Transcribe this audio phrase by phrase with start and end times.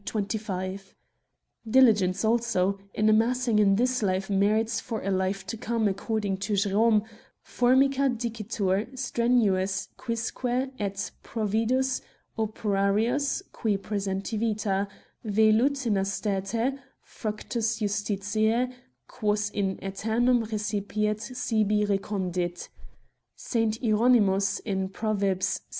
[0.05, 0.95] 25);
[1.69, 6.55] diligence, also, in amassing in this life merits for a life to come according to
[6.55, 12.01] Jerome:* Formica dicitur strenuus quisque et providus
[12.35, 14.87] operarius, qui presenti vita,
[15.23, 18.73] velut in aestate, fructus justitiae,
[19.07, 22.69] quos in aeternum recipiet, sibi recondit'
[23.37, 23.53] (S.
[23.77, 24.15] Hieron.,
[24.65, 25.19] in Prov.
[25.19, 25.39] vi.)